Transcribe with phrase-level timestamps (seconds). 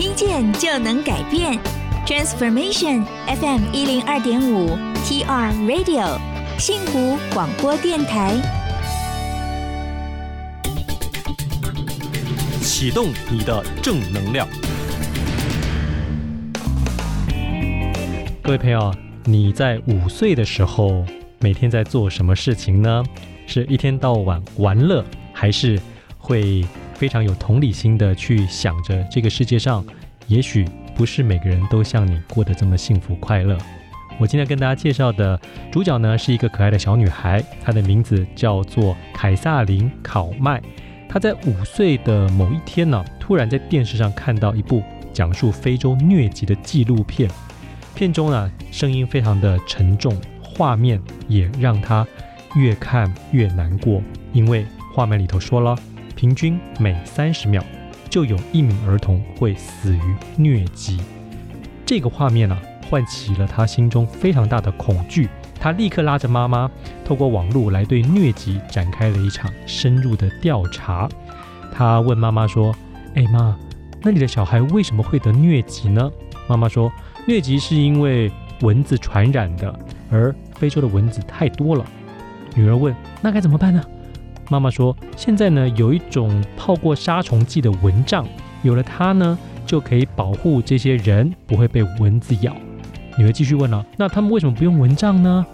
[0.00, 1.60] 听见就能改变
[2.06, 4.70] ，Transformation FM 一零二点五
[5.04, 6.18] TR Radio
[6.58, 8.32] 幸福广播电台，
[12.62, 14.48] 启动你的正能量。
[18.42, 18.90] 各位朋友，
[19.24, 21.04] 你在五岁的时候
[21.40, 23.04] 每天在做什么事情呢？
[23.46, 25.04] 是一天到晚玩乐，
[25.34, 25.78] 还是
[26.16, 26.64] 会
[27.00, 29.82] 非常有同理心的去想着这个世界上，
[30.26, 33.56] 也许不是每个人都像你过得这么幸福快乐。
[34.18, 35.40] 我今天跟大家介绍的
[35.72, 40.60] 主角呢，是一个可爱的小女孩，她的名字叫做凯萨琳·考麦。
[41.08, 47.30] 她在五岁的某一天呢，突然在电视上看到一部讲述非洲疟疾的纪录片，
[47.94, 52.06] 片中呢，声音非常的沉重，画面也让她
[52.56, 54.02] 越看越难过，
[54.34, 55.74] 因为画面里头说了。
[56.20, 57.64] 平均每三十秒
[58.10, 60.00] 就有一名儿童会死于
[60.36, 61.00] 疟疾，
[61.86, 65.30] 这个画面呢、啊，唤起了他心中非常大的恐惧。
[65.58, 66.70] 他立刻拉着妈妈，
[67.06, 71.08] 透过网络来对疟疾展开了一场深入的调查。
[71.72, 72.76] 他问妈妈说
[73.16, 73.56] ：“哎妈，
[74.02, 76.10] 那你的小孩为什么会得疟疾呢？”
[76.46, 76.92] 妈妈说
[77.26, 79.74] ：“疟疾是因为蚊子传染的，
[80.10, 81.86] 而非洲的蚊子太多了。”
[82.54, 83.82] 女儿问：“那该怎么办呢？”
[84.50, 88.26] 妈妈说：“现在呢，有一种泡过杀虫剂的蚊帐，
[88.62, 92.54] 有了它呢，就可以保护这些人不会被蚊子咬。”
[93.16, 95.46] 女儿继续问了：“那他们为什么不用蚊帐呢？”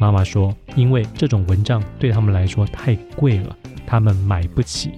[0.00, 3.54] 妈妈说：“因为这种蚊帐对他们来说太贵了，
[3.86, 4.92] 他们买不起。”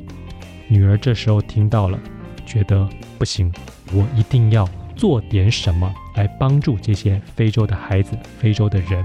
[0.69, 1.99] 女儿这时候听到了，
[2.47, 3.53] 觉得不行，
[3.93, 9.05] 我一定要做点什么来帮助这些非洲的孩子、非洲的人。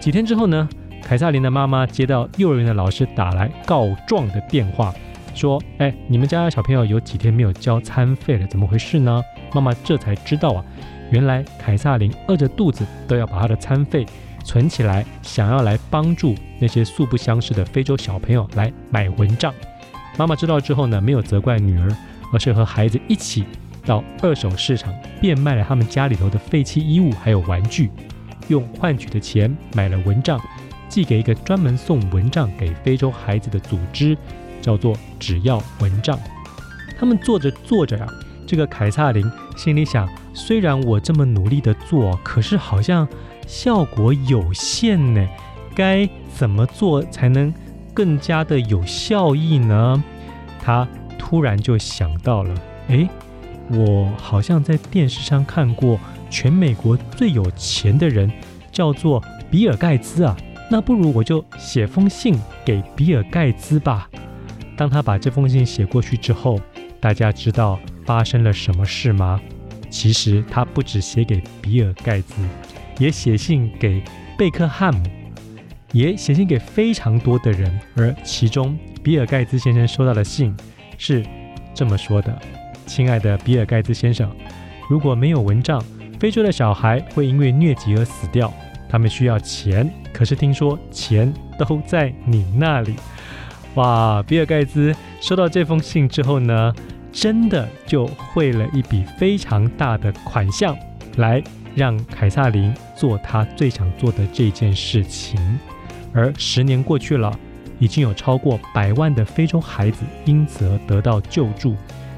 [0.00, 0.66] 几天之后呢，
[1.02, 4.94] 凯萨琳的妈妈接到幼儿园的老师打来告状的电话，
[5.34, 9.22] 说：“哎，你们家小朋友有几天没有交餐费了，怎么回事呢？”
[9.54, 10.64] 妈妈这才知道啊，
[11.10, 14.04] 原来凯萨琳饿着肚子都要把他的餐费
[14.44, 19.54] 存起来，想要来帮助那些素不相识的非洲小朋友来买蚊帐。
[20.18, 21.88] 妈妈知道之后呢，没有责怪女儿，
[22.34, 23.44] 而是和孩子一起
[23.86, 27.90] 到二手市场变卖了他们家里头的废弃衣物还有玩具，
[28.48, 30.38] 用换取的钱买了蚊帐。
[30.88, 34.16] 寄给一个专门送蚊帐给非洲孩子的组织，
[34.60, 36.18] 叫做“只要蚊帐”。
[36.98, 38.12] 他们做着做着呀、啊，
[38.46, 39.24] 这个凯萨琳
[39.56, 43.06] 心里想：虽然我这么努力的做，可是好像
[43.46, 45.26] 效果有限呢。
[45.74, 47.54] 该怎么做才能
[47.94, 50.02] 更加的有效益呢？
[50.60, 52.52] 他突然就想到了：
[52.88, 53.08] 诶，
[53.70, 58.28] 我好像在电视上看过，全美国最有钱的人
[58.72, 60.36] 叫做比尔盖茨啊。
[60.70, 64.08] 那不如我就写封信给比尔盖茨吧。
[64.76, 66.60] 当他把这封信写过去之后，
[67.00, 69.40] 大家知道发生了什么事吗？
[69.90, 72.34] 其实他不只写给比尔盖茨，
[72.98, 74.02] 也写信给
[74.36, 75.02] 贝克汉姆，
[75.92, 77.80] 也写信给非常多的人。
[77.96, 80.54] 而其中，比尔盖茨先生收到的信
[80.98, 81.24] 是
[81.72, 82.38] 这么说的
[82.84, 84.30] ：“亲爱的比尔盖茨先生，
[84.90, 85.82] 如果没有蚊帐，
[86.20, 88.52] 非洲的小孩会因为疟疾而死掉。”
[88.88, 92.94] 他们需要钱，可是听说钱都在你那里。
[93.74, 94.22] 哇！
[94.26, 96.74] 比尔盖茨收到这封信之后呢，
[97.12, 100.76] 真的就汇了一笔非常大的款项，
[101.16, 101.42] 来
[101.74, 105.38] 让凯撒琳做他最想做的这件事情。
[106.12, 107.38] 而十年过去了，
[107.78, 111.76] 已经有超过百万的非洲孩子因此而得到救助。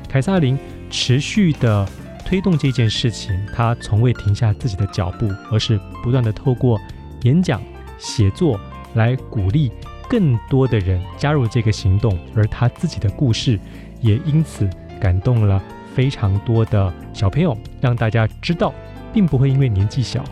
[0.08, 0.56] 凯撒琳
[0.88, 1.86] 持续的。
[2.30, 6.80] 推动这件事情，他从未停下自己的脚步，而是不断地透过
[7.22, 7.60] 演讲、
[7.98, 8.56] 写作
[8.94, 9.72] 来鼓励
[10.08, 12.16] 更多的人加入这个行动。
[12.36, 13.58] 而他自己的故事
[14.00, 14.70] 也因此
[15.00, 15.60] 感动了
[15.92, 18.72] 非常多的小朋友，让大家知道，
[19.12, 20.22] 并不会因为年纪小，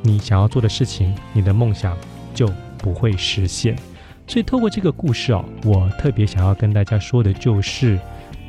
[0.00, 1.96] 你想要做的事情，你的梦想
[2.32, 2.46] 就
[2.78, 3.74] 不会实现。
[4.28, 7.98] 所以，透过这个故事啊，我特别想要跟大家说的就是。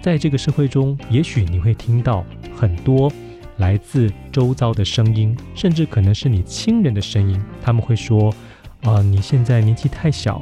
[0.01, 2.25] 在这个社会中，也许你会听到
[2.55, 3.11] 很多
[3.57, 7.41] 来自周遭的声音，甚至可能是你亲人的声音。
[7.61, 8.33] 他们会说
[8.83, 10.41] ：“啊、你现在年纪太小，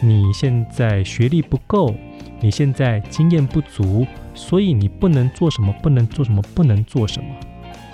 [0.00, 1.94] 你现在学历不够，
[2.40, 4.04] 你现在经验不足，
[4.34, 7.28] 所以你不能做什么，不能做什么，不能做什么。”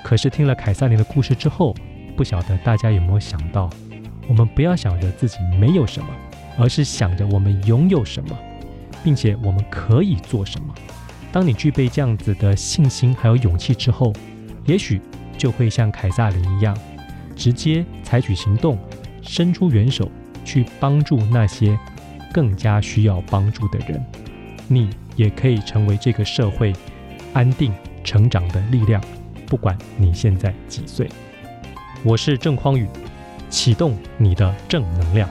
[0.02, 1.74] 可是听了凯萨琳的故事之后，
[2.16, 3.68] 不晓得大家有没有想到，
[4.26, 6.08] 我们不要想着自己没有什么，
[6.58, 8.38] 而是想着我们拥有什么。
[9.04, 10.74] 并且我们可以做什么？
[11.30, 14.12] 当你具备这样子的信心还有勇气之后，
[14.64, 15.00] 也许
[15.36, 16.76] 就会像凯撒琳一样，
[17.36, 18.78] 直接采取行动，
[19.20, 20.10] 伸出援手
[20.44, 21.78] 去帮助那些
[22.32, 24.02] 更加需要帮助的人。
[24.68, 26.72] 你也可以成为这个社会
[27.34, 27.72] 安定
[28.02, 29.02] 成长的力量，
[29.46, 31.08] 不管你现在几岁。
[32.02, 32.88] 我是郑匡宇，
[33.50, 35.28] 启动你的正能量。